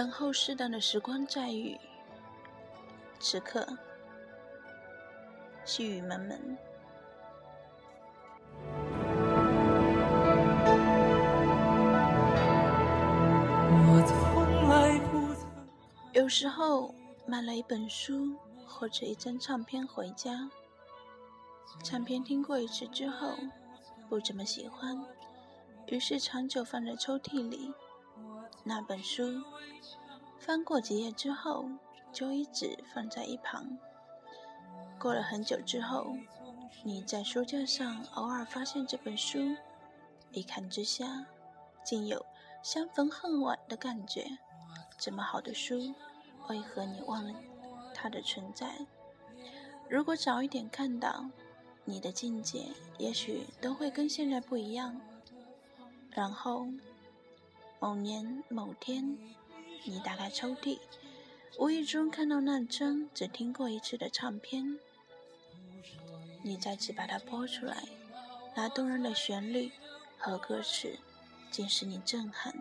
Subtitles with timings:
[0.00, 1.78] 等候适当的时光再遇。
[3.18, 3.68] 此刻，
[5.62, 6.56] 细雨蒙蒙。
[16.14, 16.94] 有时候
[17.26, 18.34] 买了一本书
[18.66, 20.48] 或者一张唱片回家，
[21.84, 23.34] 唱片听过一次之后
[24.08, 24.98] 不怎么喜欢，
[25.88, 27.74] 于是长久放在抽屉里。
[28.62, 29.42] 那本书
[30.38, 31.68] 翻过几页之后
[32.12, 33.78] 就一直放在一旁。
[34.98, 36.16] 过了很久之后，
[36.84, 39.38] 你在书架上偶尔发现这本书，
[40.32, 41.26] 一看之下
[41.84, 42.24] 竟有
[42.62, 44.26] 相逢恨晚的感觉。
[44.98, 45.94] 这么好的书。
[46.48, 47.32] 为何你忘了
[47.94, 48.66] 它的存在？
[49.88, 51.30] 如果早一点看到，
[51.84, 52.66] 你的境界
[52.98, 55.00] 也许都会跟现在不一样。
[56.10, 56.66] 然后，
[57.80, 59.16] 某年某天，
[59.84, 60.78] 你打开抽屉，
[61.58, 64.78] 无意中看到那张只听过一次的唱片，
[66.42, 67.82] 你再次把它播出来，
[68.54, 69.72] 那动人的旋律
[70.18, 70.98] 和歌词，
[71.50, 72.54] 竟使你震撼。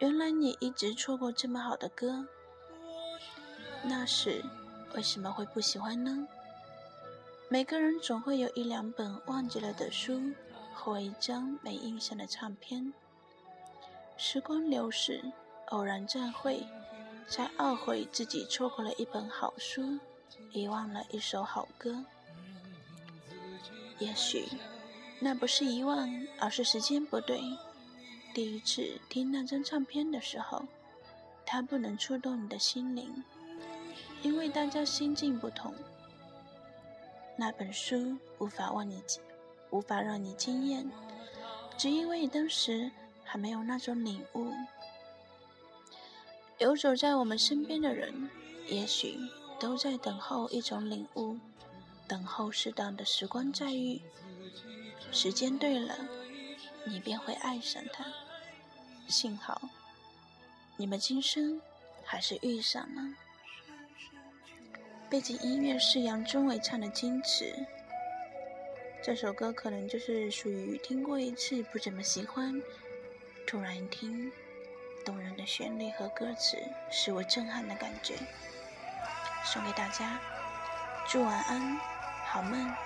[0.00, 2.28] 原来你一直错过这么好的歌。
[3.82, 4.44] 那时
[4.94, 6.28] 为什么会不喜欢呢？
[7.48, 10.34] 每个人总会有一两本忘记了的书，
[10.74, 12.92] 或一张没印象的唱片。
[14.20, 15.22] 时光流逝，
[15.66, 16.66] 偶然再会，
[17.28, 19.96] 才懊悔自己错过了一本好书，
[20.50, 22.04] 遗忘了一首好歌。
[24.00, 24.48] 也许
[25.20, 27.40] 那不是遗忘，而是时间不对。
[28.34, 30.64] 第一次听那张唱片的时候，
[31.46, 33.22] 它不能触动你的心灵。
[34.22, 35.72] 因为大家心境不同，
[37.36, 39.00] 那本书无法让你
[39.70, 40.90] 无法让你惊艳，
[41.76, 42.90] 只因为当时
[43.30, 44.50] 还没有那种领悟。
[46.56, 48.30] 游走在我们身边的人，
[48.66, 49.18] 也许
[49.60, 51.36] 都在等候一种领悟，
[52.08, 54.00] 等候适当的时光再遇。
[55.12, 55.94] 时间对了，
[56.84, 58.04] 你便会爱上他。
[59.08, 59.60] 幸好，
[60.76, 61.60] 你们今生
[62.04, 63.14] 还是遇上了。
[65.10, 67.44] 背景音乐是杨宗纬唱的《矜持》，
[69.02, 72.60] 这首歌可能就是属于听过一次不怎么喜欢，
[73.48, 74.30] 突然一听，
[75.06, 76.58] 动人的旋律和歌词
[76.90, 78.14] 使我震撼的感觉，
[79.42, 80.20] 送给大家，
[81.06, 81.80] 祝晚安，
[82.26, 82.76] 好梦。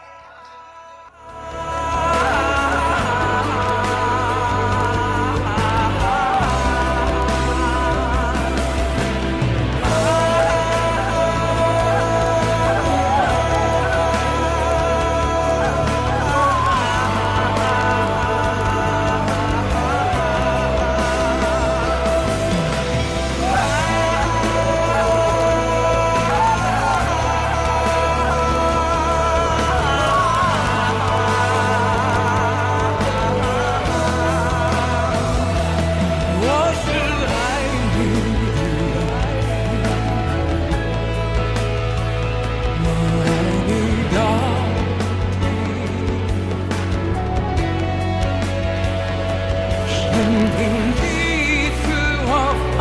[50.15, 50.59] 任凭
[51.01, 51.83] 第一次
[52.29, 52.31] 我
[52.77, 52.79] 放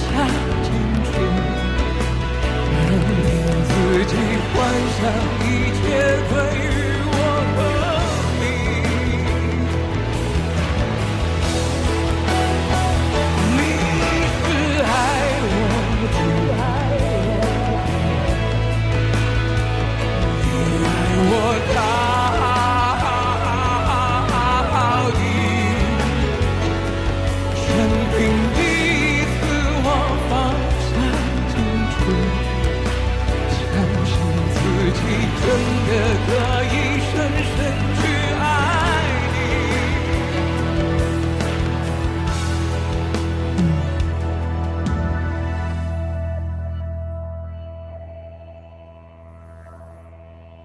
[0.00, 0.04] 下
[0.64, 0.66] 矜
[1.08, 1.12] 持，
[2.76, 3.18] 任凭
[3.70, 3.72] 自
[4.04, 4.12] 己
[4.52, 4.56] 幻
[4.96, 5.00] 想
[5.40, 5.42] 一
[5.80, 5.83] 直。